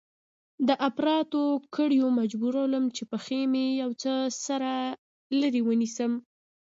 د 0.67 0.69
اپراتو 0.87 1.41
کړيو 1.75 2.07
مجبورولم 2.19 2.83
چې 2.95 3.03
پښې 3.11 3.41
مې 3.51 3.65
يو 3.81 3.89
څه 4.01 4.13
سره 4.45 4.71
لرې 5.39 5.61
ونيسم. 5.63 6.11